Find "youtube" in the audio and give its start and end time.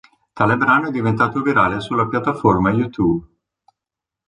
2.71-3.27